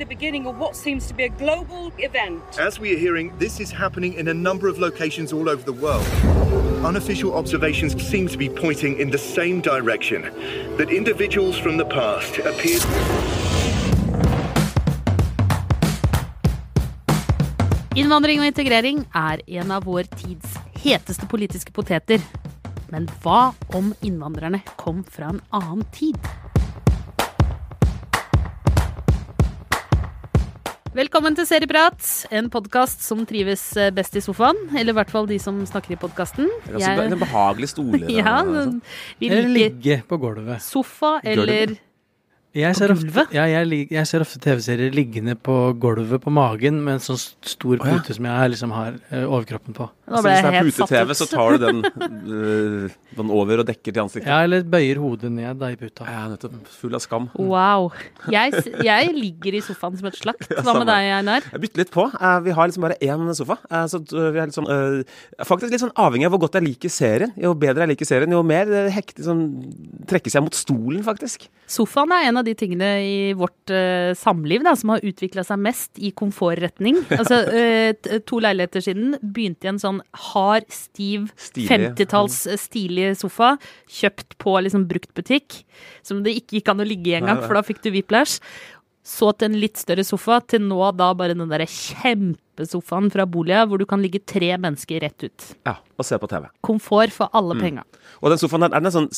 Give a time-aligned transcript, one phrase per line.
[0.00, 2.42] the beginning of what seems to be a global event.
[2.58, 5.74] As we are hearing, this is happening in a number of locations all over the
[5.74, 6.06] world.
[6.82, 10.22] Unofficial observations seem to be pointing in the same direction
[10.78, 12.80] that individuals from the past appear.
[17.94, 22.24] Innvandring og integrering er en av vår tids heteste politiske poteter.
[22.88, 26.16] Men hva om innvandrerne kom fra en annen tid?
[31.00, 33.62] Velkommen til Serieprat, en podkast som trives
[33.96, 34.58] best i sofaen.
[34.76, 36.50] Eller i hvert fall de som snakker i podkasten.
[36.66, 38.02] Det er En behagelig stole.
[38.12, 38.74] Ja, og sånn.
[39.24, 40.60] Eller ligge på gulvet.
[40.60, 41.72] sofa eller
[42.50, 46.96] Jeg ser, ofte, ja, jeg, jeg ser ofte TV-serier liggende på gulvet på magen med
[46.96, 47.84] en sånn stor ja.
[47.84, 49.86] pute som jeg liksom har eh, overkroppen på.
[50.10, 51.78] Nå Så hvis det er pute-TV, så tar du den,
[52.26, 54.26] øh, den over og dekker til ansiktet.
[54.26, 56.08] Ja, eller bøyer hodet ned da i puta.
[56.10, 56.56] Ja, nettopp.
[56.80, 57.28] Full av skam.
[57.38, 57.92] Wow.
[58.34, 60.50] Jeg, jeg ligger i sofaen som et slakt.
[60.50, 61.46] Hva med deg, Einar?
[61.52, 62.08] Jeg bytter litt på.
[62.18, 63.60] Eh, Vi har liksom bare én sofa.
[63.70, 64.66] Eh, Så vi er litt sånn,
[65.46, 67.30] faktisk litt sånn avhengig av hvor godt jeg liker serien.
[67.38, 69.46] Jo bedre jeg liker serien, jo mer hektig sånn,
[70.10, 71.46] trekkes jeg mot stolen, faktisk.
[71.70, 75.60] Sofaen er en av de tingene i vårt uh, samliv da, som har utvikla seg
[75.62, 77.02] mest i komfortretning.
[77.20, 83.52] Altså, uh, to leiligheter siden begynte i en sånn hard, stiv, 50-talls eh, stilig sofa.
[83.92, 85.60] Kjøpt på liksom bruktbutikk,
[86.06, 88.40] som det ikke gikk an å ligge i engang, for da fikk du whiplash.
[89.02, 93.62] Så til en litt større sofa, til nå da bare den derre kjempesofaen fra Bolia,
[93.66, 95.46] hvor du kan ligge tre mennesker rett ut.
[95.66, 96.46] Ja, Og se på TV.
[96.64, 97.60] Komfort for alle Mm.
[97.60, 97.82] penga.
[98.22, 99.08] Og den sofaen der, er den sånn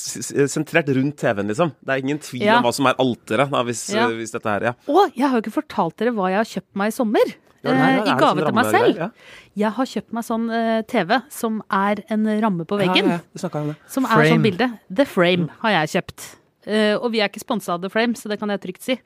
[0.49, 1.73] sentrert rundt TV-en, liksom.
[1.85, 2.57] Det er ingen tvil Ja.
[2.59, 4.09] om hva som er alteret, hvis, Ja.
[4.09, 4.73] hvis dette her, ja.
[4.89, 7.35] Å, jeg har jo ikke fortalt dere hva jeg har kjøpt meg i sommer.
[7.65, 8.97] Ja, nei, eh, ja, er I gave sånn til meg selv.
[8.97, 9.11] ja.
[9.57, 13.05] Jeg har kjøpt meg sånn uh, TV som er en ramme på veggen.
[13.07, 13.77] Ja, ja, det.
[13.87, 14.79] Som er sånn bilde.
[14.93, 16.37] The Frame har jeg kjøpt.
[16.67, 18.99] Eh, og vi er ikke sponsa av The Frame, så det kan jeg trygt si.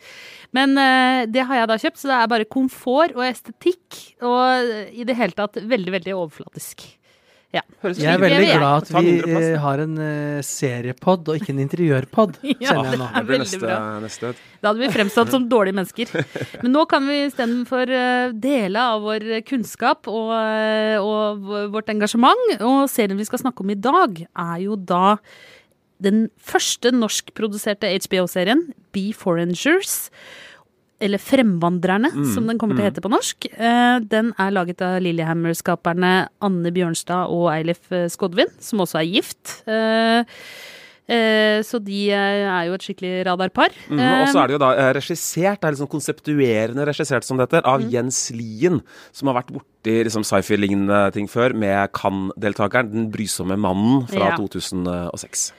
[0.57, 4.03] Men eh, det har jeg da kjøpt, så det er bare komfort og estetikk.
[4.27, 6.85] Og i det hele tatt veldig, veldig overflatisk.
[7.55, 7.63] Ja.
[7.81, 8.57] Høres Jeg er veldig jeg.
[8.59, 9.95] glad at vi eh, har en
[10.45, 13.07] seriepod og ikke en interiørpod, Ja, kjenner jeg nå.
[13.07, 13.79] det er Det blir veldig neste, bra.
[14.03, 14.33] neste.
[14.61, 16.13] Da hadde vi fremstått som dårlige mennesker.
[16.67, 20.35] Men nå kan vi istedenfor uh, dele av vår kunnskap og,
[21.01, 22.57] og vårt engasjement.
[22.59, 25.17] Og serien vi skal snakke om i dag, er jo da
[26.03, 30.11] den første norskproduserte HBO-serien, Be Forengers.
[30.99, 33.47] Eller Fremvandrerne, som den kommer til å hete på norsk.
[33.53, 39.11] Eh, den er laget av Lillehammer-skaperne Anne Bjørnstad og Eilif eh, Skodvin, som også er
[39.11, 39.59] gift.
[39.69, 43.71] Eh, så de er jo et skikkelig radarpar.
[43.87, 47.61] Mm, og så er det jo da regissert, det er liksom konseptuerende regissert som dette,
[47.63, 47.91] av Mm.
[47.93, 48.81] Jens Lien,
[49.13, 54.37] som har vært borti liksom sci-fi-lignende ting før, med Cannes-deltakeren, Den brysomme mannen fra Ja.
[54.37, 55.53] 2006.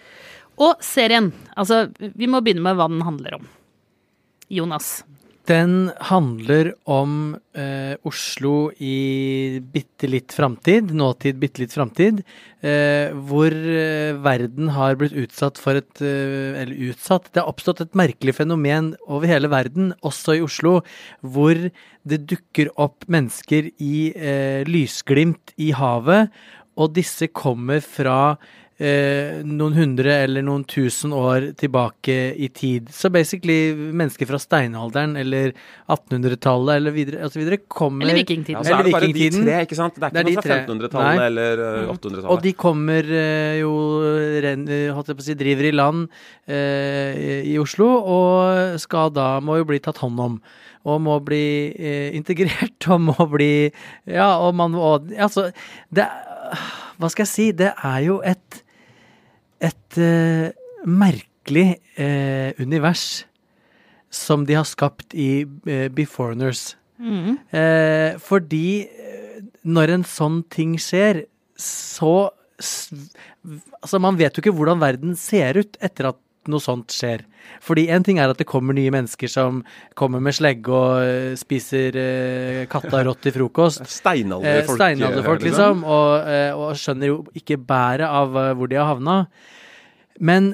[0.58, 1.32] Og serien.
[1.58, 3.46] Altså, vi må begynne med hva den handler om.
[4.50, 5.02] Jonas.
[5.48, 12.20] Den handler om eh, Oslo i bitte litt framtid, nåtid, bitte litt framtid,
[12.60, 17.86] eh, hvor eh, verden har blitt utsatt for et eh, Eller utsatt Det har oppstått
[17.86, 20.82] et merkelig fenomen over hele verden, også i Oslo,
[21.24, 21.56] hvor
[22.04, 26.34] det dukker opp mennesker i eh, lysglimt i havet,
[26.78, 28.36] og disse kommer fra
[28.80, 32.90] eh, noen hundre eller noen tusen år tilbake i tid.
[32.94, 35.54] Så basically mennesker fra steinalderen eller
[35.90, 38.60] 1800-tallet eller videre, og så videre kommer Eller vikingtiden.
[38.60, 39.98] Ja, så er det bare de tre, ikke sant?
[39.98, 41.92] Det er Det er ikke noe fra 1500-tallet eller eh, Mm.
[41.98, 42.30] 800-tallet.
[42.34, 43.74] Og de kommer eh, jo
[44.44, 46.08] ren, eh, holdt jeg på å si, driver i land
[46.48, 50.40] eh, i Oslo, og skal da må jo bli tatt hånd om.
[50.88, 53.52] Og må bli eh, integrert, og må bli
[54.08, 55.50] Ja, og man må Altså,
[55.92, 56.06] det
[56.98, 57.48] Hva skal jeg si?
[57.52, 58.62] Det er jo et
[59.64, 60.54] et eh,
[60.88, 63.26] merkelig eh, univers
[64.14, 66.76] som de har skapt i eh, Beforeigners.
[66.98, 67.38] Mm.
[67.54, 71.26] Eh, fordi eh, når en sånn ting skjer,
[71.58, 76.18] så Altså, man vet jo ikke hvordan verden ser ut etter at
[76.52, 77.24] noe sånt skjer.
[77.64, 79.62] Fordi en ting er at det kommer nye mennesker som
[79.98, 83.84] kommer med slegge og eh, spiser eh, kattarått til frokost.
[83.88, 84.78] Eh, Steinalderfolk.
[84.80, 85.84] Steinalderfolk, liksom.
[85.84, 89.18] Og, eh, og skjønner jo ikke bæret av eh, hvor de har havna.
[90.20, 90.54] Men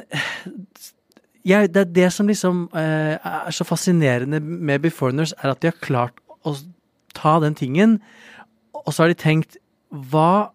[1.44, 5.72] ja, det er det som liksom eh, er så fascinerende med Beforeigners, er at de
[5.72, 6.56] har klart å
[7.16, 8.00] ta den tingen,
[8.74, 9.60] og så har de tenkt
[9.94, 10.50] Hva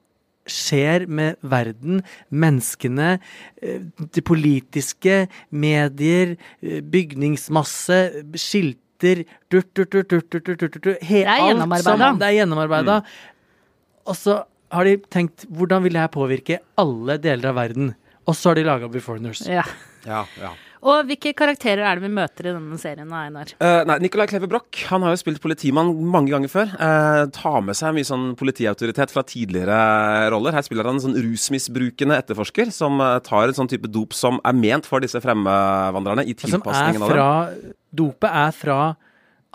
[0.52, 3.18] skjer med verden, menneskene,
[3.62, 3.80] eh,
[4.14, 8.00] det politiske, medier, eh, bygningsmasse,
[8.34, 11.00] skilter durt, durt, durt, durt, durt, durt, durt, durt.
[11.00, 12.12] Det er gjennomarbeida.
[12.18, 13.00] Det er gjennomarbeida.
[13.00, 13.34] Mm.
[14.08, 14.40] Og så
[14.72, 17.92] har de tenkt hvordan vil det her påvirke alle deler av verden?
[18.28, 19.44] Og så har de laga Beforeigners.
[19.48, 19.64] Ja.
[20.04, 20.52] Ja, ja.
[20.86, 23.50] Og hvilke karakterer er det vi møter i denne serien, Einar?
[23.58, 26.75] Uh, nei, Nicolai Kleve Broch han har jo spilt politimann mange ganger før.
[26.78, 29.78] Uh, tar med seg mye sånn politiautoritet fra tidligere
[30.34, 30.54] roller.
[30.54, 34.38] Her spiller han en sånn rusmisbrukende etterforsker som eh, tar en sånn type dop som
[34.46, 37.16] er ment for disse fremmedvandrerne i tilpasningen av dem.
[37.16, 37.28] fra
[37.98, 38.81] Dopet er fra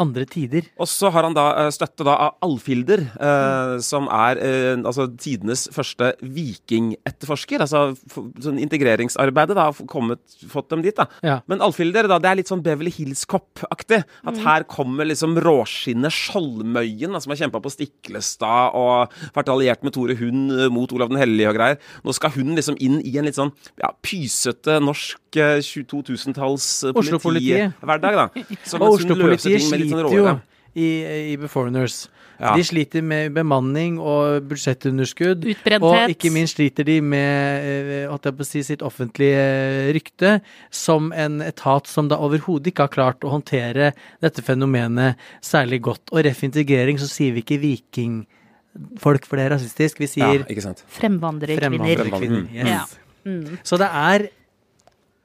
[0.02, 0.66] andre tider.
[0.82, 5.06] Og så har han da eh, støtte da av Alfilder, eh, som er eh, altså
[5.12, 7.62] tidenes første vikingetterforsker.
[7.62, 7.94] Altså
[8.42, 11.06] sånn integreringsarbeidet da, har kommet, fått dem dit, da.
[11.26, 11.38] Ja.
[11.52, 14.02] Men Alfilder, da, det er litt sånn Beverly Hills-Cop-aktig.
[14.30, 19.96] At her kommer liksom råskinnet Skjoldmøyen, som har kjempa på Stiklestad og vært alliert med
[19.96, 21.82] Tore Hund eh, mot Olav den hellige og greier.
[22.04, 27.78] Nå skal hun liksom inn i en litt sånn ja, pysete norsk eh, 2000-talls Oslo-politiet.
[27.78, 28.28] politihverdag, da.
[28.66, 30.42] Så mens hun løser ting med litt sånn sliter jo råere.
[30.74, 30.90] i,
[31.34, 32.06] i Beforeigners.
[32.44, 32.54] Ja.
[32.58, 35.46] De sliter med bemanning og budsjettunderskudd.
[35.54, 35.86] Utbrenthet.
[35.86, 39.92] Og ikke minst sliter de med eh, holdt jeg på å si, sitt offentlige eh,
[39.96, 40.36] rykte
[40.74, 43.94] som en etat som da overhodet ikke har klart å håndtere
[44.24, 46.10] dette fenomenet særlig godt.
[46.12, 50.02] Og ref integrering så sier vi ikke vikingfolk, for det er rasistisk.
[50.04, 50.76] Vi sier ja.
[50.98, 52.08] Fremvandrerkvinner.
[52.28, 52.48] Mm.
[52.50, 52.72] Yes.
[52.74, 52.86] Ja.
[53.24, 53.60] Mm.
[53.64, 54.28] Så det er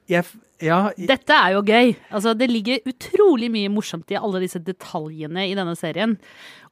[0.09, 0.25] jeg,
[0.65, 1.93] ja, jeg, Dette er jo gøy.
[2.09, 6.17] Altså, det ligger utrolig mye morsomt i alle disse detaljene i denne serien.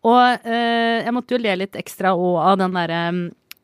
[0.07, 3.03] Og eh, jeg måtte jo le litt ekstra òg av den derre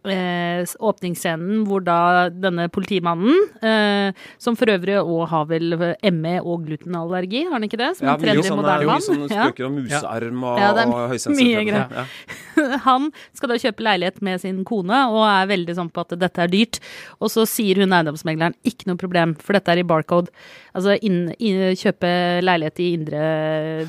[0.08, 4.12] eh, åpningsscenen hvor da denne politimannen, eh,
[4.42, 5.76] som for øvrig òg har vel
[6.12, 7.90] ME og glutenallergi, har han ikke det?
[7.98, 9.00] Som Ja, mye sånne, mann.
[9.04, 11.72] sånne spøker om musearm og, Ja, det er og høysensitiv.
[11.72, 12.06] Ja.
[12.84, 16.42] Han skal da kjøpe leilighet med sin kone og er veldig sånn på at dette
[16.44, 16.78] er dyrt.
[17.20, 20.28] Og så sier hun eiendomsmegleren ikke noe problem, for dette er i Barcode.
[20.76, 22.10] Altså inn, inn, kjøpe
[22.44, 23.22] leilighet i indre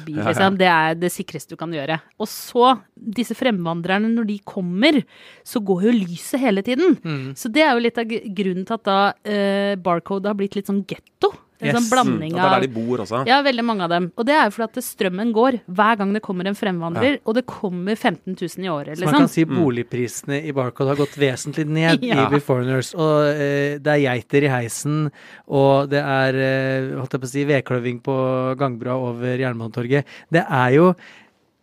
[0.03, 0.29] by, Ja, ja.
[0.31, 0.57] liksom.
[0.59, 1.99] Det er det sikreste du kan gjøre.
[2.19, 5.01] Og så, disse fremvandrerne, når de kommer,
[5.47, 6.97] så går jo lyset hele tiden.
[7.03, 7.31] Mm.
[7.39, 10.67] Så det er jo litt av grunnen til at da eh, Barcode har blitt litt
[10.69, 11.33] sånn getto.
[11.63, 11.75] En Yes.
[11.77, 13.19] sånn blanding Mm, og av det er der de bor også.
[13.25, 14.11] ja, veldig mange av dem.
[14.19, 17.35] Og det er jo fordi at strømmen går hver gang det kommer en fremvandrer, og
[17.37, 19.31] det kommer 15 000 i året, Så man kan liksom.
[19.31, 22.25] si boligprisene i Barcode har gått vesentlig ned Ja.
[22.25, 22.91] i Beforeigners.
[22.99, 25.09] Og eh, det er geiter i heisen,
[25.47, 28.17] og det er eh, holdt jeg på å si, vedkløving på
[28.59, 30.03] gangbroa over Jernbanetorget.
[30.31, 30.93] Det er jo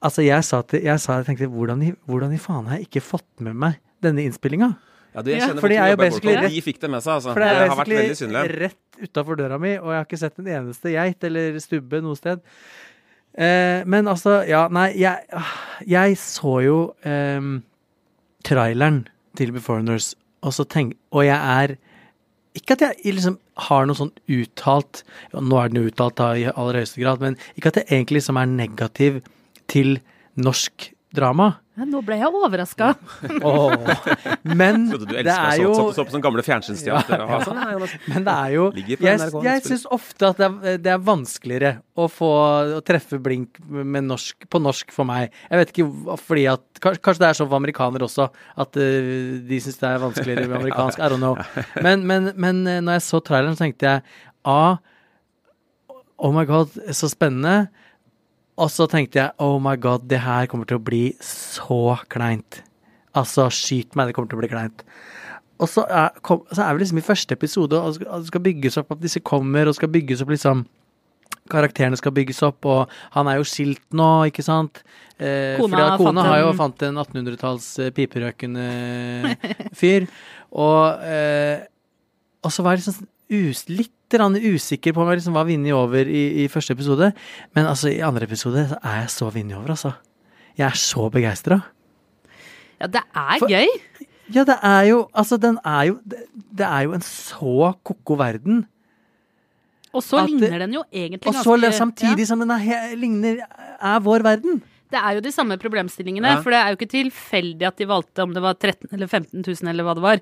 [0.02, 2.86] Altså, jeg sa til Jeg, sa, jeg tenkte hvordan i, hvordan i faen har jeg
[2.88, 4.70] ikke fått med meg denne innspillinga?
[5.14, 7.02] Ja, du, jeg Ja, kjenner for de er jo basically rett- De fikk det med
[7.02, 7.32] seg, altså.
[7.34, 8.44] For det er basically synlig.
[8.60, 12.14] rett utafor døra mi, og jeg har ikke sett en eneste geit eller stubbe noe
[12.18, 12.40] sted.
[13.34, 15.42] Eh, men altså, ja, nei, jeg,
[15.86, 16.76] jeg så jo
[17.06, 17.40] eh,
[18.46, 19.02] traileren
[19.38, 20.12] til Beforeigners,
[20.42, 21.76] og så tenk, og jeg er
[22.58, 23.36] ikke at jeg liksom
[23.68, 27.20] har noe sånn uttalt ja, Nå er den jo uttalt da i aller høyeste grad,
[27.22, 29.20] men ikke at jeg egentlig liksom er negativ
[29.70, 30.00] til
[30.40, 31.52] norsk drama.
[31.80, 32.90] Ja, nå ble jeg overraska.
[34.60, 37.22] Men Trodde du det er jo så, så på sånn gamle fjernsynsteater.
[37.24, 37.38] Ja.
[37.46, 41.00] Sånn, nei, Men det er jo Jeg, jeg syns ofte at det er, det er
[41.06, 42.28] vanskeligere å få
[42.76, 45.32] å treffe blink med norsk, på norsk for meg.
[45.48, 48.24] Jeg vet ikke fordi at Kanskje, kanskje det er sånn for amerikanere også,
[48.64, 49.08] at eh,
[49.44, 51.00] de syns det er vanskeligere med amerikansk.
[51.00, 51.36] I don't know.
[51.84, 54.04] Men, men, men eh, når jeg så traileren, så tenkte jeg
[54.48, 54.78] A.
[56.20, 57.68] Oh my god, så spennende.
[58.58, 62.62] Og så tenkte jeg oh my god, det her kommer til å bli så kleint.
[63.16, 64.84] Altså, skyt meg, det kommer til å bli kleint.
[65.60, 68.44] Og så er, kom, så er vi liksom i første episode, og det skal, skal
[68.44, 70.66] bygges opp at disse kommer, og skal bygges opp liksom
[71.50, 74.84] Karakterene skal bygges opp, og han er jo skilt nå, ikke sant?
[75.18, 78.66] Eh, Kona fordi kona har jo fant en 1800-talls eh, piperøkende
[79.76, 80.06] fyr.
[80.50, 81.66] Og, eh,
[82.42, 83.06] og så var jeg liksom
[83.38, 87.12] us, litt usikker på om jeg liksom var vunnet over i, i første episode.
[87.54, 89.92] Men altså, i andre episode så er jeg så vunnet over, altså.
[90.58, 91.60] Jeg er så begeistra.
[92.80, 93.66] Ja, det er For- gøy.
[94.32, 96.18] Ja, det er jo Altså, den er jo Det,
[96.58, 98.66] det er jo en så ko-ko verden.
[99.92, 102.24] Og så at ligner den jo egentlig Og så samtidig ja.
[102.24, 103.40] som den er, ligner
[103.80, 104.62] Er vår verden.
[104.90, 106.40] Det er jo de samme problemstillingene, Ja.
[106.42, 109.42] for det er jo ikke tilfeldig at de valgte om det var 13 eller 15
[109.46, 110.20] 000 eller hva det var,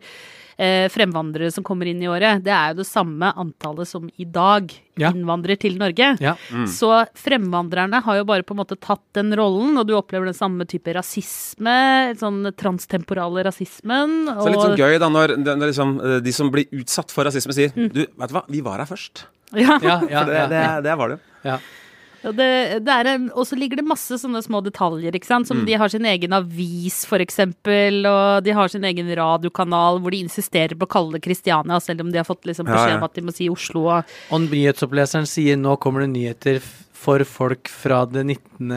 [0.58, 2.42] eh, fremvandrere som kommer inn i året.
[2.44, 5.12] Det er jo det samme antallet som i dag Ja.
[5.12, 6.18] innvandrer til Norge.
[6.20, 6.34] Ja.
[6.66, 10.34] Så fremvandrerne har jo bare på en måte tatt den rollen, og du opplever den
[10.34, 14.26] samme type rasisme, sånn transtemporale rasismen.
[14.26, 17.10] Så det er litt sånn gøy da når, når liksom, eh, de som blir utsatt
[17.14, 17.92] for rasisme, sier Mm.
[17.92, 19.24] Du, vet du hva, vi var her først.
[19.54, 19.78] Ja.
[19.80, 21.20] Ja, ja, det, det, det var det.
[21.44, 21.58] ja.
[22.22, 22.48] Det,
[22.82, 25.46] det er en, og så ligger det masse sånne små detaljer, ikke sant.
[25.46, 25.50] Mm.
[25.50, 30.14] Som de har sin egen avis, for eksempel, og de har sin egen radiokanal hvor
[30.14, 32.98] de insisterer på å kalle det Kristiania, selv om de har fått liksom beskjed ja.
[32.98, 36.62] om at de må si Oslo og Og nyhetsoppleseren sier nå kommer det nyheter
[36.98, 38.72] for folk fra det 19.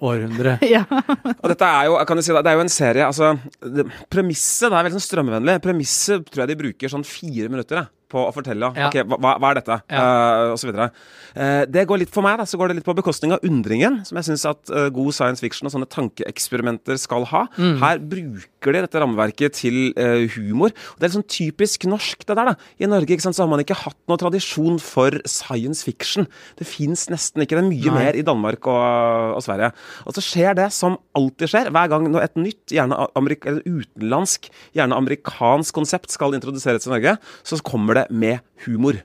[0.00, 0.58] århundre.
[0.66, 0.82] Ja.
[0.90, 3.30] Og dette er jo, kan du si det, det er jo en serie altså,
[3.62, 5.58] det, Premisset det er veldig sånn strømvennlig.
[5.64, 8.70] Premisset tror jeg de bruker sånn fire minutter jeg, på å fortelle.
[8.78, 8.88] Ja.
[8.88, 9.78] Ok, hva, hva er dette?
[9.90, 10.90] Eh, og så videre.
[11.36, 13.98] Uh, det går litt for meg, da, så går det litt på bekostning av undringen,
[14.08, 17.44] som jeg syns at uh, god science fiction og sånne tankeeksperimenter skal ha.
[17.58, 17.74] Mm.
[17.82, 19.92] Her bruker de dette rammeverket til
[20.34, 20.72] humor.
[20.72, 22.52] Og det er litt sånn typisk norsk, det der.
[22.52, 22.54] da.
[22.82, 26.26] I Norge ikke sant, så har man ikke hatt noe tradisjon for science fiction.
[26.58, 27.58] Det fins nesten ikke.
[27.58, 28.00] Det er mye Nei.
[28.00, 29.70] mer i Danmark og, og Sverige.
[30.06, 35.76] Og så skjer det som alltid skjer, hver gang et nytt, gjerne utenlandsk, gjerne amerikansk
[35.76, 37.16] konsept skal introduseres i Norge,
[37.46, 39.02] så kommer det med humor.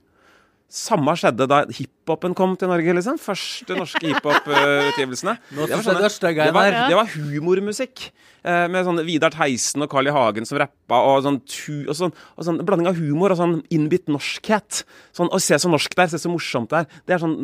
[0.71, 1.65] Samme skjedde da
[2.01, 3.19] hiphopen kom til Norge, liksom.
[3.21, 5.37] Første norske hiphop-utgivelsene.
[5.53, 8.11] Det er stygg, det var, det var humormusikk.
[8.41, 10.11] Eh, med sånn Vidar Theisen og Carl I.
[10.15, 13.59] Hagen som rappa, og sånn, tu, og sånn, og sånn blanding av humor og sånn
[13.69, 14.81] innbitt norskhet.
[15.13, 16.87] Sånn, Å, se så norsk det er, se så morsomt det er.
[17.05, 17.35] Det er sånn,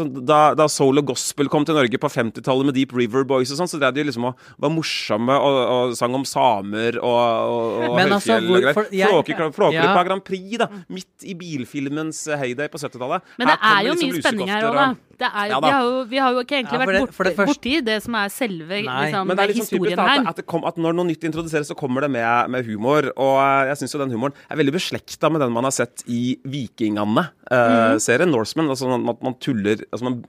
[0.00, 3.52] sånn da, da soul og gospel kom til Norge på 50-tallet med Deep River Boys
[3.54, 7.14] og sånn, så drev de liksom og var morsomme og, og sang om samer og,
[7.14, 9.54] og, og Men altså, høyfjell og greier.
[9.54, 10.04] Flåklypa Ja.
[10.10, 10.68] Grand Prix, da.
[10.90, 13.22] Midt i bilfilmens heyday på 70-tallet.
[13.38, 14.86] Men det kommer er jo liksom mye spenning her òg, da.
[15.16, 15.66] Det er, Ja da.
[15.66, 18.02] vi, har jo, vi har jo ikke egentlig Ja, vært det- for det borti, det
[18.04, 20.20] som er selve liksom, det er liksom typisk historien her.
[20.20, 23.08] at, at, det kom, at når noe nytt introduseres, så kommer det med, med humor.
[23.16, 26.04] Og eh, jeg syns jo den humoren er veldig beslekta med den man har sett
[26.06, 28.68] i Vikingane-serien, Norseman.
[28.68, 30.20] Altså at man, man tuller altså man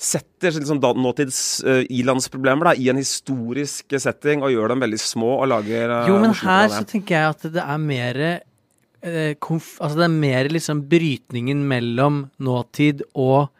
[0.00, 5.00] setter liksom da, nåtids uh, ilandsproblemer da, i en historisk setting og gjør dem veldig
[5.02, 8.20] små og lager uh, Jo, men her så tenker jeg at det er mer
[9.06, 13.50] eh, konf Altså det er mer liksom brytningen mellom nåtid og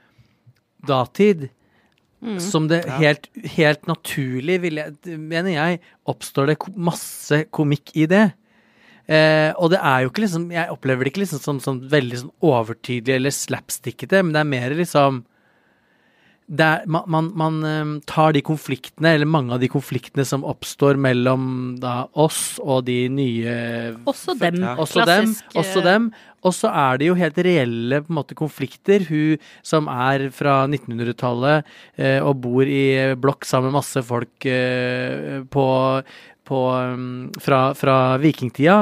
[0.86, 1.48] datid.
[2.20, 8.26] Som det helt, helt naturlig, vil jeg, mener jeg, oppstår det masse komikk i det.
[9.08, 12.18] Eh, og det er jo ikke liksom Jeg opplever det ikke liksom som, som veldig
[12.20, 15.22] sånn overtydelig eller slapstickete, men det er mer liksom
[16.58, 20.98] er, man, man, man eh, tar de konfliktene, eller mange av de konfliktene som oppstår
[20.98, 23.54] mellom da oss og de nye
[24.10, 24.58] Også dem.
[24.74, 26.10] også Klassisk, dem, også dem.
[26.46, 29.04] Og så er det jo helt reelle måte, konflikter.
[29.08, 31.68] Hun som er fra 1900-tallet
[32.00, 35.66] eh, og bor i blokk sammen med masse folk eh, på,
[36.48, 38.78] på, um, fra, fra vikingtida.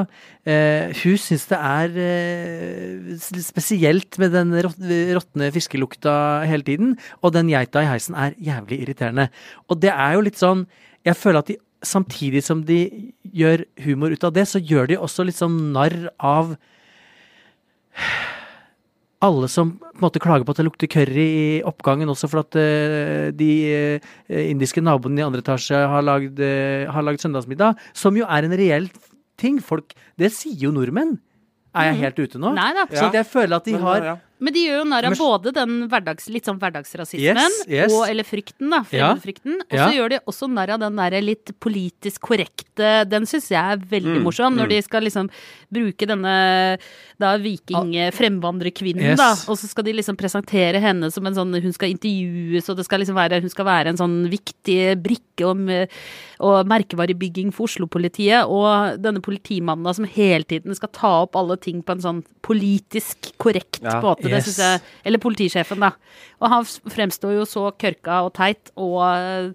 [0.49, 6.15] Eh, hun syns det er eh, spesielt med den råtne fiskelukta
[6.49, 6.95] hele tiden.
[7.23, 9.29] Og den geita i heisen er jævlig irriterende.
[9.69, 10.69] Og det er jo litt sånn
[11.07, 11.55] Jeg føler at de
[11.87, 12.81] samtidig som de
[13.23, 16.57] gjør humor ut av det, så gjør de også litt sånn narr av
[19.25, 22.45] alle som på en måte klager på at det lukter curry i oppgangen, også for
[22.45, 24.11] at uh, de uh,
[24.45, 28.55] indiske naboene i andre etasje har lagd, uh, har lagd søndagsmiddag, som jo er en
[28.59, 28.87] reell
[29.39, 29.59] ting.
[29.63, 31.17] Folk Det sier jo nordmenn.
[31.79, 32.55] Er jeg helt ute nå?
[32.57, 32.87] Nei da.
[32.91, 34.09] Så jeg føler at de har.
[34.41, 37.93] Men de gjør jo narr av både den hverdags, litt sånn hverdagsrasismen Yes, yes.
[37.93, 38.85] og eller frykten, da.
[38.95, 39.15] Ja.
[39.15, 39.55] Fremmedfrykten.
[39.67, 39.89] Og Ja.
[39.89, 43.77] så gjør de også narr av den derre litt politisk korrekte Den syns jeg er
[43.79, 44.69] veldig Mm, morsom, når mm.
[44.71, 45.31] de skal liksom
[45.73, 46.79] bruke denne
[47.19, 49.19] da viking-fremvandrerkvinnen, Yes.
[49.19, 49.31] da.
[49.51, 52.85] Og så skal de liksom presentere henne som en sånn Hun skal intervjues, og det
[52.87, 55.69] skal liksom være Hun skal være en sånn viktig brikke om
[56.41, 58.47] og merkevarebygging for Oslo-politiet.
[58.47, 62.21] Og denne politimannen da, som hele tiden skal ta opp alle ting på en sånn
[62.43, 64.01] politisk korrekt Ja.
[64.01, 64.28] måte.
[64.29, 64.45] Det Yes.
[64.45, 65.91] synes jeg Eller politisjefen, da.
[66.41, 69.55] Og han fremstår jo så kørka og teit og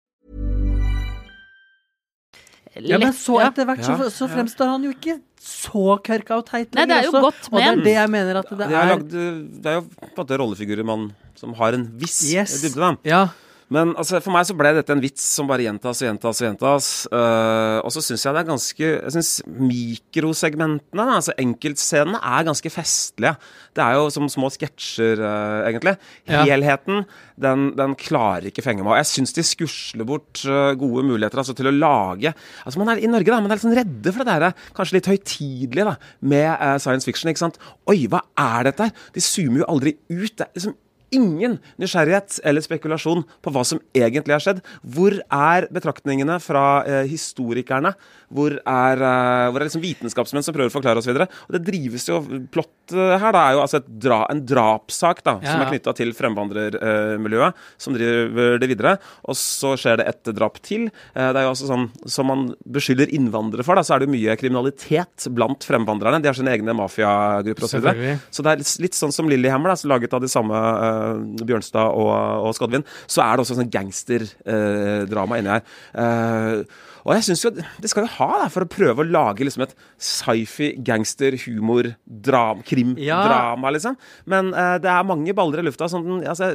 [2.79, 6.45] Ja, men så etter hvert så, Ja, så fremstår han jo ikke så kørka og
[6.47, 7.21] teit Nei, det er jo også.
[7.25, 8.67] godt Og det er det jeg mener at det er.
[8.71, 12.21] Det er lagd, det er jo på en måte rollefigurer man, som har en viss
[12.31, 12.61] Yes.
[12.61, 12.79] dybde.
[12.79, 13.27] da Ja.
[13.71, 16.47] Men altså, for meg så ble dette en vits som bare gjentas og gjentas og
[16.47, 16.89] gjentas.
[17.07, 22.73] Uh, og så syns jeg det er ganske Jeg synes mikrosegmentene, altså enkeltscenene, er ganske
[22.73, 23.33] festlige.
[23.71, 25.95] Det er jo som små sketsjer, uh, egentlig.
[26.27, 26.43] Ja.
[26.49, 27.05] Helheten,
[27.39, 28.91] den, den klarer ikke fenge meg.
[28.91, 32.33] Og jeg syns de skusler bort uh, gode muligheter altså, til å lage
[32.65, 34.97] Altså man er I Norge da, man er litt sånn redde for det der kanskje
[34.97, 35.95] litt høytidelige da,
[36.27, 37.31] med science fiction.
[37.31, 37.59] ikke sant?
[37.89, 39.03] Oi, hva er dette her?
[39.15, 40.33] De zoomer jo aldri ut.
[40.35, 40.75] Det er liksom
[41.15, 44.61] ingen nysgjerrighet eller spekulasjon på hva som egentlig har skjedd.
[44.81, 47.93] Hvor er betraktningene fra eh, historikerne?
[48.31, 51.23] Hvor er, eh, hvor er liksom vitenskapsmenn som prøver å forklare osv.?
[51.47, 55.53] Og det drives jo Plott her da er jo altså dra, en drapssak da, Ja,
[55.53, 58.95] som er knytta til fremvandrermiljøet, som driver det videre.
[59.29, 60.87] Og så skjer det et drap til.
[61.13, 64.09] Eh, det er jo også sånn Som man beskylder innvandrere for, da, så er det
[64.09, 66.21] jo mye kriminalitet blant fremvandrerne.
[66.23, 67.79] De har sine egne mafiagrupper osv.
[67.79, 68.17] videre.
[68.31, 71.00] Så det er litt, litt sånn som Lillehammer, da, laget av de samme eh,
[71.47, 72.13] Bjørnstad og,
[72.47, 72.85] og Skodvin.
[73.07, 75.67] Så er det også sånn gangsterdrama inni her.
[76.03, 79.45] Eh, og jeg synes jo Det skal jo ha da, for å prøve å lage
[79.47, 83.97] liksom et sci-fi gangster-humor-drama, krimdrama, liksom.
[84.29, 85.89] Men eh, det er mange baller i lufta.
[85.91, 86.53] Sånn, altså,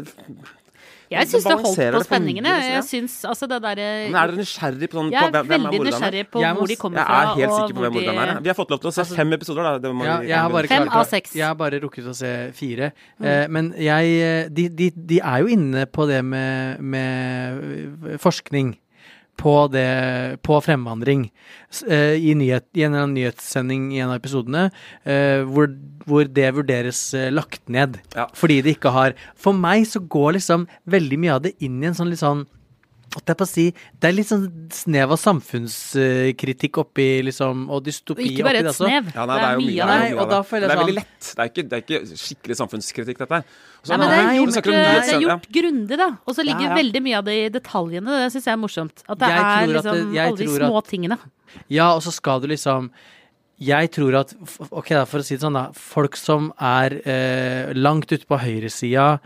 [1.10, 2.04] Jeg syns det holdt på spenningene.
[2.04, 2.44] spenningen.
[2.76, 2.84] jeg.
[2.84, 5.64] Synes, altså det der, men er dere nysgjerrig på, sånn, Jeg på hvem, hvem er
[5.66, 5.92] veldig morderne?
[5.94, 7.16] nysgjerrig på Jeg må hvor de kommer fra.
[7.16, 8.40] Jeg er helt sikker på hvem de- morderen er.
[8.42, 9.78] Vi har fått lov til å se fem episoder, da.
[9.78, 11.34] Det må Ja, jeg har bare Fem av seks.
[11.34, 12.92] Jeg har bare rukket å se fire.
[13.22, 18.76] Eh, men jeg eh, de, de, de er jo inne på det med, med forskning.
[19.36, 21.26] På, det, på fremvandring.
[21.84, 24.70] Eh, I, nyhet, I en eller annen nyhetssending i en av episodene.
[25.04, 25.68] eh, hvor,
[26.08, 28.00] hvor det vurderes eh, lagt ned.
[28.16, 28.26] Ja.
[28.34, 31.90] Fordi det ikke har For meg så går liksom veldig mye av det inn i
[31.90, 32.46] en sånn litt sånn
[33.16, 33.62] Holdt jeg på å si
[33.96, 34.44] Det er litt sånn
[34.76, 38.84] snev av samfunnskritikk oppi liksom Og dystopi Og ikke bare et også.
[38.86, 39.08] snev.
[39.14, 39.96] Ja, nei, det er jo mye av det.
[39.96, 40.10] det.
[40.10, 40.48] Nei, og da det.
[40.50, 41.30] føler det er veldig sånn- lett.
[41.36, 43.44] Det er ikke, det er ikke skikkelig samfunnskritikk, dette her.
[43.86, 46.08] Nei, men det er det- gjort, det er gjort grundig, da.
[46.26, 46.82] Og så ligger Ja, ja.
[46.82, 48.06] veldig mye av det i detaljene.
[48.24, 49.02] Det syns jeg er morsomt.
[49.08, 51.18] At det Jeg er liksom det- alle de små at- tingene.
[51.68, 52.90] Ja, og så skal du liksom
[53.58, 54.34] Jeg tror at
[54.70, 55.70] Ok, da, for å si det sånn, da.
[55.72, 59.18] Folk som er eh, langt ute på høyresida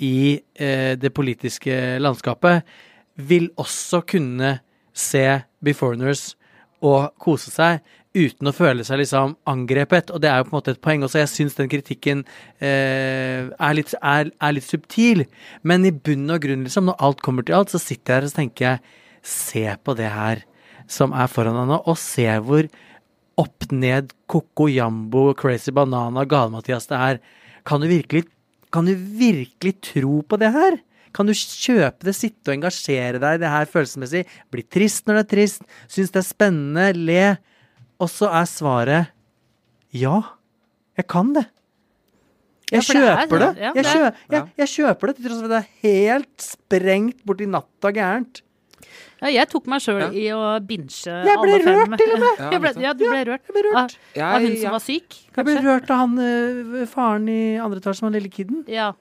[0.00, 2.62] i eh, det politiske landskapet,
[3.16, 4.58] vil også kunne
[4.96, 5.24] se
[5.64, 6.34] Beforeigners
[6.84, 7.84] og kose seg
[8.16, 10.10] uten å føle seg liksom angrepet.
[10.14, 11.20] Og det er jo på en måte et poeng også.
[11.20, 12.22] Jeg syns den kritikken
[12.64, 15.26] eh, er, litt, er, er litt subtil.
[15.66, 18.28] Men i bunn og grunn, liksom, når alt kommer til alt, så sitter jeg her
[18.28, 20.44] og så tenker jeg Se på det her
[20.86, 22.68] som er foran deg nå, og se hvor
[23.42, 27.18] opp ned Coco Jambo, Crazy Banana, Gale-Mathias det er.
[27.66, 28.22] Kan du virkelig
[28.70, 30.78] kan du virkelig tro på det her?
[31.16, 34.24] Kan du kjøpe det, sitte og engasjere deg i det her følelsesmessig?
[34.52, 37.22] Bli trist når det er trist, synes det er spennende, le.
[38.04, 39.12] Og så er svaret
[39.96, 40.18] ja,
[40.98, 41.46] jeg kan det.
[42.68, 43.46] Jeg Ja, er kjøper det.
[43.46, 44.02] sånn, Jeg, det er- kjø
[44.34, 48.42] jeg, jeg kjøper det til tross for at det er helt sprengt borti natta gærent.
[49.22, 50.08] Ja, jeg tok meg sjøl Ja.
[50.12, 51.78] i å binche Jeg ble alle fem.
[51.78, 52.36] rørt, til og med.
[52.52, 53.40] Jeg ble, ja, du ble rørt.
[53.48, 53.96] Jeg ble rørt.
[54.20, 57.56] Av, av hun Jeg- som var syk, Jeg ble rørt av han øh, faren i
[57.56, 58.64] andre etasje som var lille kiden.
[58.68, 58.92] Ja.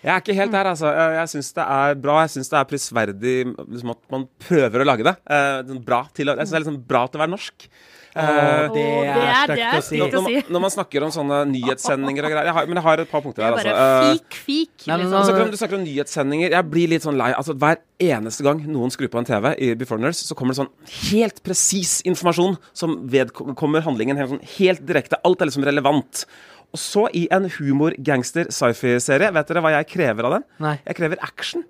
[0.00, 0.88] Jeg er ikke helt der, altså.
[1.18, 2.18] Jeg, syns det er bra.
[2.24, 3.36] Jeg syns det er prisverdig
[3.68, 5.16] liksom, at man prøver å lage det.
[5.28, 7.66] Eh, bra til jeg synes det er liksom bra til å være norsk.
[8.10, 10.32] Eh, Å, det er- når, stygt å når, si.
[10.34, 13.10] man, når man snakker om sånne nyhetssendinger og greier jeg har, Men jeg har et
[13.12, 13.70] par punkter Det her, er altså.
[13.70, 14.86] bare Eh, fik, fik.
[14.88, 15.12] Liksom.
[15.12, 16.50] du, snakker om, du snakker om nyhetssendinger.
[16.50, 17.30] Jeg blir litt sånn lei.
[17.38, 20.72] Altså, hver eneste gang noen skrur på en TV i Beforeigners, så kommer det sånn
[21.12, 25.20] helt presis informasjon som vedkommer handlingen helt, sånn, helt direkte.
[25.22, 26.24] Alt er liksom relevant.
[26.70, 30.44] Og så i en humor-gangster-sci-fi-serie, vet dere hva jeg krever av den?
[30.62, 30.76] Nei.
[30.86, 31.64] Jeg krever action.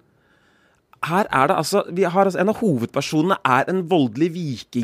[1.00, 4.26] Her er det altså, vi har, altså En av hovedpersonene er en voldelig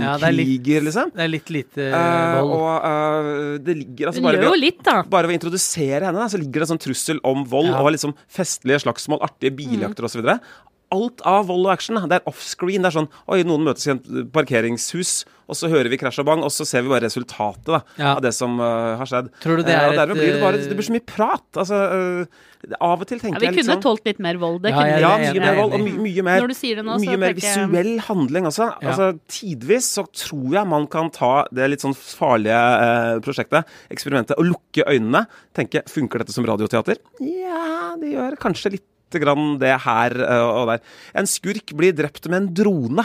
[0.00, 0.46] Ja, det litt-
[0.86, 1.10] liksom.
[1.12, 2.52] Det er litt lite Eh, vold.
[2.56, 6.40] og uh, det ligger altså bare ved litt, bare ved å introdusere henne, da, så
[6.40, 7.82] ligger det en sånn trussel om vold Ja.
[7.82, 10.24] og liksom festlige slagsmål, artige biljakter osv.
[10.94, 12.82] alt av vold og action det er offscreen.
[12.84, 16.26] Det er sånn Oi, noen møtes i et parkeringshus, og så hører vi krasj og
[16.28, 18.14] bang, og så ser vi bare resultatet da, Ja.
[18.16, 19.30] av det som uh, har skjedd.
[19.42, 21.06] Tror du det Eh, er uh, et, blir det bare øh, Det blir så mye
[21.06, 21.44] prat.
[21.56, 24.38] Altså, uh, av og til Ja, tenker vi jeg litt kunne sånn tålt litt mer
[24.42, 24.62] vold.
[24.64, 26.84] Det Ja, kunne ja, mye mer vold og my mye mer, Når du sier det
[26.86, 28.66] nå, så mye mer visuell jeg- handling også.
[28.82, 28.88] Ja.
[28.90, 34.34] Altså, tidvis så tror jeg man kan ta det litt sånn farlige uh, prosjektet, eksperimentet,
[34.38, 35.26] og lukke øynene.
[35.54, 36.96] Tenke funker dette som radioteater?
[37.20, 40.82] Ja, det gjør kanskje lite grann det her eh, og der.
[41.14, 43.04] En skurk blir drept med en drone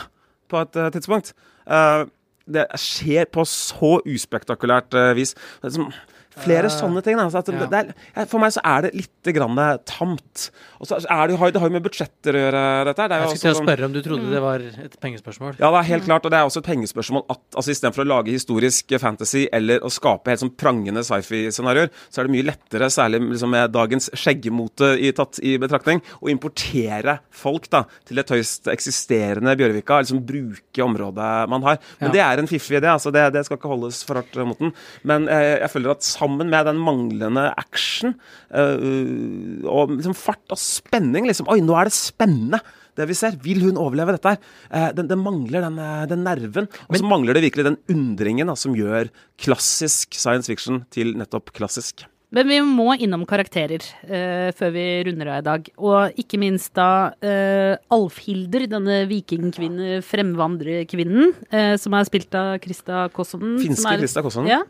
[0.49, 1.33] på et eh, tidspunkt.
[1.67, 2.05] Eh,
[2.51, 5.35] det skjer på så uspektakulært vis.
[5.61, 5.91] Det er som,
[6.39, 7.19] flere sånne ting.
[7.19, 7.65] Altså ja.
[7.67, 7.79] det
[8.15, 10.49] er, for meg så er det litt grann tamt.
[10.79, 13.07] Og så er det, har- det har jo med budsjetter å gjøre, dette her.
[13.11, 15.55] Det er Jeg skulle til å sånn- spørre om du trodde det var et pengespørsmål.
[15.59, 18.07] ja, det er helt klart, og det er også et pengespørsmål at altså istedenfor å
[18.07, 22.89] lage historisk fantasy eller å skape helt sånn prangende sci-fi-scenarioer, så er det mye lettere,
[22.89, 28.29] særlig liksom med dagens skjeggmote i, tatt i betraktning, å importere folk da, til et
[28.33, 31.77] høyst eksisterende Bjørvika, liksom bruke området man har.
[31.99, 32.13] Men Ja.
[32.13, 34.73] det er en fiffig idé, altså det, det skal ikke holdes for hardt mot den.
[35.03, 38.15] Men eh, jeg føler at sammen med den manglende action
[38.53, 42.61] uh, og liksom fart og spenning liksom, Oi, nå er det spennende!
[42.97, 43.37] Det vi ser.
[43.39, 44.39] Vil hun overleve dette her?
[44.67, 46.67] Eh, den, den mangler den, eh, den nerven.
[46.89, 49.07] Og så mangler det virkelig den undringen da, som gjør
[49.39, 52.03] klassisk science fiction til nettopp klassisk.
[52.31, 55.65] Men vi må innom karakterer uh, før vi runder av i dag.
[55.83, 63.09] Og ikke minst da uh, Alfhilder, denne vikingkvinne, fremvandrerkvinnen, uh, som er spilt av Krista
[63.11, 63.57] Kossonen.
[63.59, 64.47] Finske er- Krista Kossonen.
[64.47, 64.61] Ja.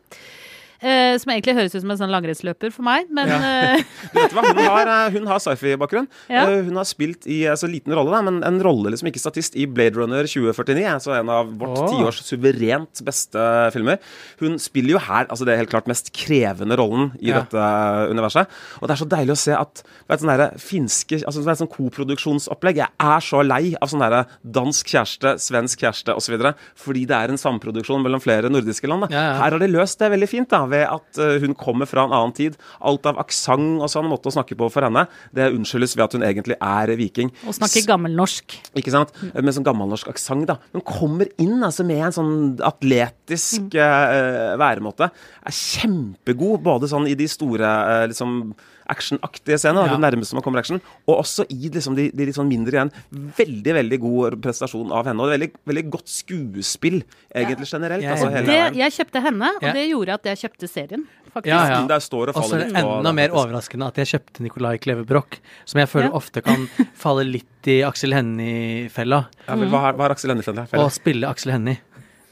[0.82, 3.38] Eh, som egentlig høres ut som en sånn langrennsløper for meg, men ja.
[4.13, 6.08] Du vet hva, Hun har, eh, hun har sci-fi-bakgrunn.
[6.26, 6.48] Ja.
[6.50, 9.54] Eh, Hun har spilt i altså, liten rolle, da, men en rolle liksom ikke statist
[9.62, 10.88] i Blade Runner 2049.
[10.89, 11.91] Altså en av vårt oh.
[11.91, 13.44] tiårs suverent beste
[13.76, 14.00] filmer.
[14.41, 17.44] Hun spiller jo her altså det er helt klart mest krevende rollen i Ja.
[17.44, 17.67] dette
[18.10, 18.50] universet.
[18.82, 21.46] Og det er så deilig å se at det er et sånn der, finske altså
[21.46, 22.82] et sånn koproduksjonsopplegg.
[22.82, 26.41] Jeg er så lei av sånn derre dansk kjæreste, svensk kjæreste osv.
[26.82, 29.06] Fordi det er en samproduksjon mellom flere nordiske land.
[29.06, 29.13] Da.
[29.13, 29.39] Ja, ja.
[29.46, 30.50] Her har de løst det veldig fint.
[30.50, 32.58] da ved at eh, hun kommer fra en annen tid.
[32.80, 35.06] Alt av aksent og sånn måte å snakke på for henne,
[35.36, 37.32] det unnskyldes ved at hun egentlig er viking.
[37.46, 38.58] Og snakker gammelnorsk.
[38.80, 39.14] Ikke sant?
[39.36, 40.58] Med sånn gammelnorsk aksent, da.
[40.76, 45.12] Hun kommer inn altså med en sånn atletisk eh, væremåte.
[45.46, 48.54] Er kjempegod både sånn i de store eh, liksom
[48.91, 49.88] actionaktige scener.
[49.88, 49.95] Ja.
[49.95, 52.91] det nærmeste man kommer action, og også i liksom de, de litt sånn mindre igjen.
[53.39, 55.23] Veldig, veldig god prestasjon av henne.
[55.23, 57.01] Og veldig, veldig godt skuespill,
[57.34, 58.06] egentlig generelt.
[58.06, 61.08] Ja, altså, hele Det, jeg kjøpte henne, og det gjorde at jeg kjøpte serien.
[61.32, 61.47] Faktisk.
[61.47, 61.84] Ja, ja.
[61.88, 64.43] Der står og så faller er det litt på enda mer overraskende at jeg kjøpte
[64.43, 66.17] Nicolai Kleve Broch, som jeg føler Ja.
[66.19, 66.65] ofte kan
[67.06, 69.21] falle litt i Aksel Hennie-fella.
[69.47, 71.80] Ja, hva, hva er Aksel Hennie Å spille Aksel Hennie.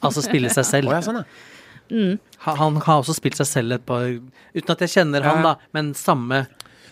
[0.04, 0.92] Altså spille seg selv.
[0.92, 1.59] Oh, ja, sånn, ja.
[2.46, 4.06] Ha- Han har også spilt seg selv et par
[4.56, 6.46] Uten at jeg kjenner han, da, men samme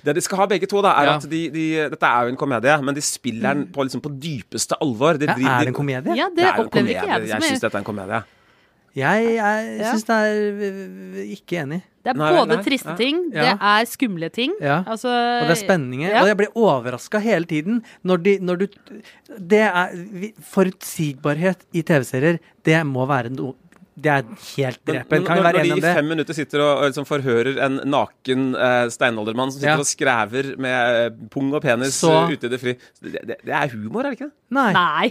[0.04, 1.16] Det de skal ha begge to, da, er Ja.
[1.18, 4.12] at de, de Dette er jo en komedie, men de spiller den på, liksom, på
[4.20, 5.18] dypeste alvor.
[5.20, 6.16] De ja, Er det en komedie?
[6.16, 6.98] Ja, det, Det er en opplever komedie.
[7.02, 8.24] ikke jeg det Jeg syns dette er en komedie.
[8.98, 9.92] Jeg, jeg Ja.
[9.94, 11.82] syns det er ikke enig.
[12.04, 13.42] Det er Nei, både nei, triste nei, ting, Ja.
[13.44, 14.54] det er skumle ting.
[14.62, 14.78] Ja.
[14.88, 16.10] Altså, Og det er spenninger.
[16.10, 16.22] Ja.
[16.22, 18.68] Og jeg blir overraska hele tiden når, de, når du
[19.38, 19.90] Det er
[20.42, 23.54] Forutsigbarhet i TV-serier, det må være noe
[23.98, 25.24] Det er helt Men drepen.
[25.26, 25.62] Kan vi når, det?
[25.72, 29.58] når de i fem minutter sitter og, og liksom forhører en naken eh, steinaldermann som
[29.58, 29.78] sitter Ja.
[29.82, 33.56] og skræver med eh, pung og penis Så- ute i det fri det, det, det
[33.58, 34.36] er humor, er det ikke det?
[34.54, 35.08] Nei, Nei.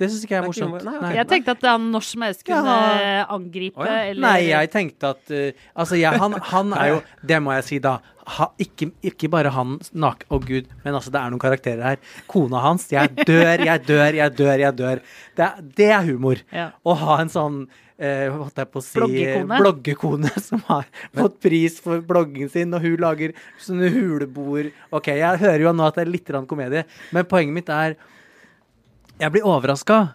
[0.00, 0.86] det syns ikke jeg er morsomt.
[0.88, 1.14] Nei, ok.
[1.20, 3.26] Jeg tenkte at han når som helst kunne Ja.
[3.36, 4.00] angripe oh, ja.
[4.08, 7.68] eller Nei, jeg tenkte at uh, Altså, jeg, han, han er jo Det må jeg
[7.68, 7.98] si, da.
[8.24, 10.24] Ha, ikke, ikke bare han nak...
[10.32, 10.64] Å, gud.
[10.82, 11.98] Men altså, det er noen karakterer her.
[12.26, 12.86] Kona hans.
[12.88, 15.02] Jeg dør, jeg dør, jeg dør, jeg dør.
[15.36, 16.40] Det er, det er humor.
[16.50, 16.70] Ja.
[16.88, 17.58] Å ha en sånn
[17.98, 19.60] eh, holdt jeg på å si Bloggekone.
[19.62, 25.42] bloggekone som har fått pris for bloggen sin, og hun lager sånne huleboer Ok, jeg
[25.42, 27.96] hører jo nå at det er litt komedie, men poenget mitt er
[29.20, 30.14] Jeg blir overraska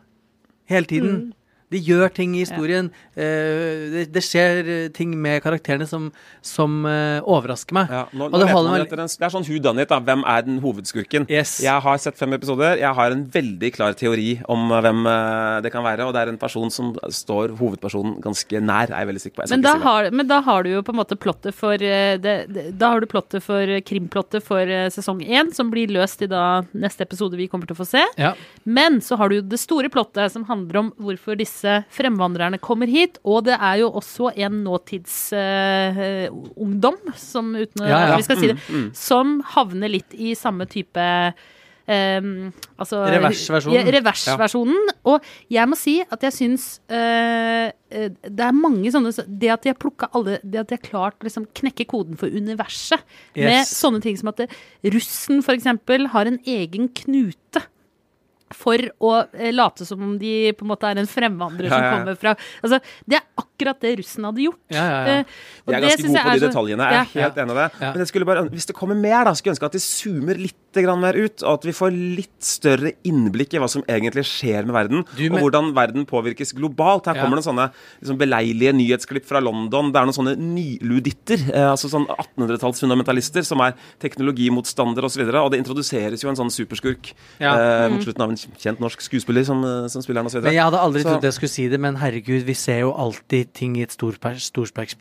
[0.69, 1.13] hele tiden.
[1.29, 1.38] Mm.
[1.69, 2.89] De gjør ting i historien.
[3.13, 6.08] eh, det, det skjer eh, ting med karakterene som,
[6.45, 7.91] som eh, overrasker meg.
[7.93, 9.99] Ja, nå, Og nå det man det er sånn hudanit, da.
[10.01, 11.27] Hvem er den hovedskurken?
[11.29, 11.60] Yes.
[11.63, 12.79] Jeg har sett fem episoder.
[12.82, 15.05] Jeg har en veldig klar teori om hvem
[15.63, 16.08] det kan være.
[16.08, 19.47] Og det er en person som står hovedpersonen ganske nær, er jeg veldig sikker på.
[19.53, 22.36] Men da, si har, men da har du jo på en måte plottet for det,
[22.79, 27.05] Da har du plottet for krimplottet for sesong én, som blir løst i da neste
[27.05, 28.03] episode vi kommer til å få se.
[28.19, 28.34] Ja.
[28.65, 31.59] Men så har du jo det store plottet som handler om hvorfor disse
[31.95, 33.17] fremvandrerne kommer hit.
[33.24, 38.15] Og det er jo også en nåtidsungdom, som uten Ja, ja.
[38.17, 41.34] vi skal si det, Mm, som havner litt i samme type
[41.89, 43.74] Um, altså, Reversversjonen.
[43.74, 44.91] Ja, reversversjonen.
[45.10, 49.72] Og jeg må si at jeg syns eh, det er mange sånne Det at de
[49.72, 53.02] har plukka alle Det at de har klart å liksom knekke koden for universet
[53.34, 54.48] med sånne ting som at det,
[54.93, 57.65] russen eksempel har en egen knute.
[58.55, 61.83] For å eh, late som om de på en måte er en fremvandrer Ja, som
[61.83, 61.97] ja, ja.
[61.99, 63.48] kommer fra Altså, det er akkurat
[63.82, 64.60] det russen hadde gjort.
[64.69, 65.19] Ja, ja, ja.
[65.19, 65.24] Eh,
[65.67, 66.80] og jeg er ganske god på de så- detaljene.
[66.80, 67.22] Jeg er Ja.
[67.22, 67.72] helt enig i det.
[67.82, 67.91] Ja.
[67.91, 70.38] Men jeg skulle bare, hvis det kommer mer, da, skulle jeg ønske at de zoomer
[70.38, 71.41] litt mer ut.
[71.43, 75.06] Og at vi får litt større innblikk i hva som egentlig skjer med verden.
[75.17, 77.06] Du, og hvordan verden påvirkes globalt.
[77.06, 77.24] Her Ja.
[77.26, 79.91] kommer det sånne liksom, beleilige nyhetsklipp fra London.
[79.91, 81.39] Det er noen sånne nyluditter.
[81.54, 85.10] Eh, altså sånn 1800-tallsfundamentalister som er teknologimotstandere osv.
[85.10, 87.54] Og, så videre, og det introduseres jo en sånn superskurk Ja.
[87.56, 87.93] eh, Mm.
[87.93, 90.43] mot slutten av en kjent norsk skuespiller som, eh, som spiller den osv.
[90.43, 92.93] Men jeg hadde aldri Så- trodd jeg skulle si det, men herregud, vi ser jo
[92.93, 94.95] alltid ting i et stort pers stor pers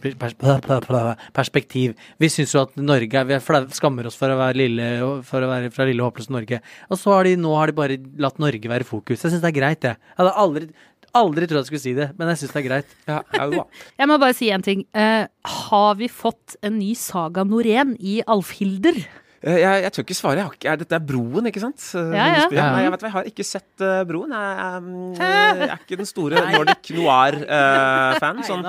[1.37, 1.95] perspektiv.
[2.19, 4.89] Vi syns jo at Norge er Vi er skammer oss for å være lille
[5.27, 6.61] For å være fra lille håpløse Norge.
[6.89, 9.25] Og så har de nå har de bare latt Norge være fokus.
[9.25, 9.99] Jeg syns det er greit, jeg.
[9.99, 10.71] Jeg hadde aldri
[11.17, 12.91] Aldri trodd jeg skulle si det, men jeg syns det er greit.
[13.09, 13.63] Ja, ja.
[13.97, 14.85] Jeg må bare si en ting.
[14.93, 15.25] Uh,
[15.65, 19.01] har vi fått en ny Saga Norén i Alfhilder?
[19.43, 20.37] Eh, Jeg, jeg tør ikke svare.
[20.41, 21.85] Jeg har ikke, er, dette er Broen, ikke sant?
[21.95, 22.47] Eh, Ja, ja.
[22.51, 22.71] Ja.
[22.75, 24.33] Nei, jeg, vet, jeg har ikke sett uh, Broen.
[24.35, 28.43] Jeg, er, mm, jeg er ikke den store Nordic noir-fan.
[28.49, 28.67] sånn,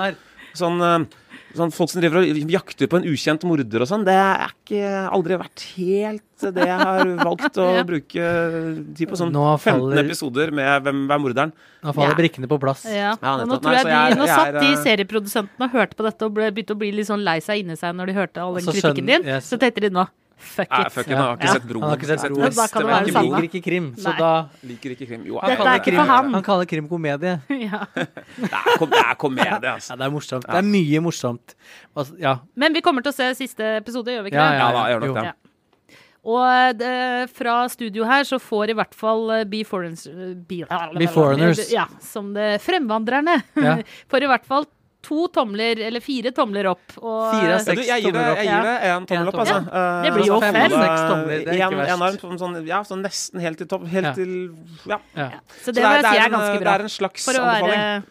[0.60, 1.26] sånn, uh,
[1.58, 4.90] sånn folk som driver og jakter på en ukjent morder og sånn, det er ikke
[5.10, 6.22] aldri vært helt
[6.54, 7.82] det jeg har valgt å Ja.
[7.84, 8.28] bruke
[8.96, 9.18] tid på.
[9.18, 11.52] Sånn faller, 15 episoder med hvem er morderen.
[11.82, 12.18] Nå faller Ja.
[12.22, 12.86] brikkene på plass.
[12.86, 15.98] Ja, Ja, nå tror Nei, jeg de, nå jeg satt er, de serieprodusentene og hørte
[15.98, 18.16] på dette og ble, begynte å bli litt sånn lei seg inni seg når de
[18.22, 19.26] hørte all den kritikken din.
[19.34, 19.50] yes.
[19.50, 20.06] Så tenkte de nå
[20.40, 20.92] fuck Nei, it.
[20.92, 21.52] fuck it, Han har ikke Ja.
[21.54, 21.82] sett Broen.
[21.82, 22.54] Han har ikke sett Broen.
[22.56, 24.30] Da kan det være Han liker ikke krim, så da
[24.66, 25.26] Liker ikke krim.
[25.28, 26.32] Jo, Dette han er kaller ikke for han.
[26.34, 27.34] Han kaller krim komedie.
[27.70, 27.84] Ja.
[27.94, 28.08] Det
[28.48, 29.92] er, kom, det er komedie, altså.
[29.92, 30.46] Ja, det er morsomt.
[30.48, 31.54] Det er mye morsomt.
[31.96, 32.34] Altså, ja.
[32.56, 34.58] Men vi kommer til å se siste episode, gjør vi ikke Ja, det?
[34.58, 35.34] Ja da, gjør nok det.
[36.20, 40.02] Og det, fra studio her så får i hvert fall eh, Be Foreigners
[40.46, 40.58] Be,
[40.98, 41.62] Be Foreigners.
[41.72, 43.38] Ja, som det Fremvandrerne.
[43.56, 43.78] Ja.
[44.12, 44.66] Får i hvert fall
[45.02, 46.82] to tomler, eller fire tomler opp.
[47.00, 48.36] Og, Fire av Ja, seks du, jeg gir det, tomler opp.
[48.36, 49.58] jeg gir det en tommel opp, altså.
[49.72, 50.54] Ja, det blir jo fem.
[50.60, 51.94] Seks tomler, det er ikke en, verst.
[51.94, 53.86] en arm sånn, sånn, ja, sånn nesten helt til topp.
[53.88, 54.12] Helt Ja.
[54.14, 54.32] til
[54.86, 54.98] Ja.
[55.16, 55.30] Ja.
[55.64, 56.74] Så det må det, er ganske Det bra.
[56.74, 58.04] er en slags For å være anbefaling.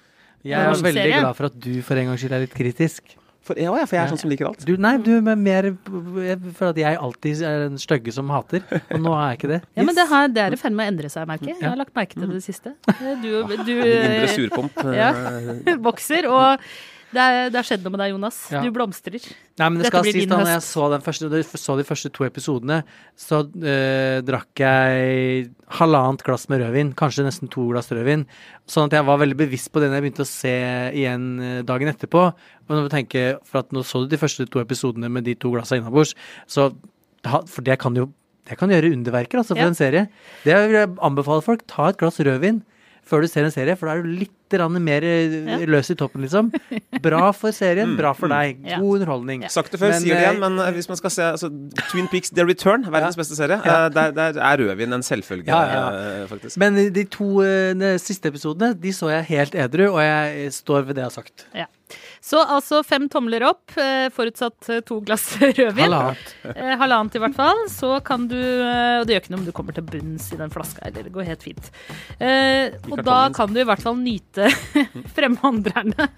[0.43, 3.01] Jeg er veldig glad for at du for en gangs skyld er litt kritisk.
[3.45, 4.63] For, ja, ja, for jeg er sånn som liker alt.
[4.67, 8.99] Du, nei, du er mer føler at jeg alltid er den stygge som hater, og
[9.01, 9.59] nå er jeg ikke det.
[9.79, 11.57] Ja, men det, her, det er i ferd med å endre seg, merker jeg.
[11.63, 12.75] Jeg har lagt merke til det siste.
[13.23, 13.29] Du,
[13.65, 14.81] du Indre surpomp.
[14.85, 15.77] eh, Ja.
[15.87, 16.67] vokser, og
[17.13, 18.37] det, er, det har skjedd noe med deg, Jonas.
[18.53, 18.61] Ja.
[18.65, 19.23] Du blomstrer.
[19.59, 22.25] Nei, men det Dette skal sies da, når jeg så, første, så de første to
[22.27, 22.77] episodene,
[23.19, 28.27] så eh, drakk jeg halvannet glass med rødvin, kanskje nesten to glass rødvin.
[28.69, 30.55] Sånn at jeg var veldig bevisst på det når jeg begynte å se
[31.01, 32.23] igjen eh, dagen etterpå.
[32.29, 35.35] Og når jeg tenker, for at nå så du de første to episodene med de
[35.39, 36.15] to glassa innabords,
[36.49, 36.71] så
[37.19, 38.05] For det kan jo
[38.47, 39.67] det kan gjøre underverker altså, for Ja.
[39.67, 40.07] en serie.
[40.45, 41.65] Det vil jeg anbefale folk.
[41.67, 42.63] Ta et glass rødvin
[43.09, 45.57] før du ser en serie, for da er du litt mer eh, Ja.
[45.69, 46.47] løs i toppen, liksom.
[47.05, 48.63] Bra for serien, bra for deg.
[48.65, 49.43] God underholdning.
[49.49, 51.49] Sagt det før, Men, sier det eh, igjen, men eh, hvis man skal se altså,
[51.91, 55.61] Twin Peaks The Return, verdens beste serie, eh, der, der er rødvin en selvfølge, Ja,
[55.69, 55.83] ja,
[56.23, 56.57] eh, faktisk.
[56.57, 60.87] Men de to eh, de siste episodene De så jeg helt edru, og jeg står
[60.89, 61.45] ved det jeg har sagt.
[61.53, 61.67] Ja.
[62.21, 65.85] Så altså fem tomler opp, eh, forutsatt eh, to glass rødvin.
[65.87, 66.33] Halvannet.
[66.55, 67.61] Eh, halvannet i hvert fall.
[67.71, 70.51] Så kan du Og det gjør ikke noe om du kommer til bunns i den
[70.53, 71.71] flaska, eller det går helt fint.
[72.91, 74.49] Og da kan du i hvert fall nyte
[75.15, 76.09] Fremvandrerne.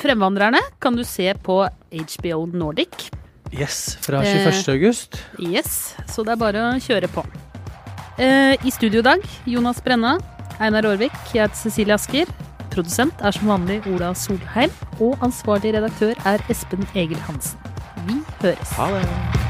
[0.00, 1.60] Fremvandrerne kan du se på
[1.92, 3.10] HBO Nordic.
[3.52, 4.46] Yes, fra Eh.
[4.46, 4.68] 21.
[4.76, 5.18] august.
[5.42, 7.24] Yes, så det er bare å kjøre på.
[8.20, 10.14] Eh, I studio i dag, Jonas Brenna,
[10.60, 12.30] Einar Aarvik, jeg heter Cecilie Asker.
[12.70, 17.58] Produsent er som vanlig Ola Solheim, og ansvarlig redaktør er Espen Egil Hansen.
[18.06, 18.76] Vi høres.
[18.78, 19.49] Ha det.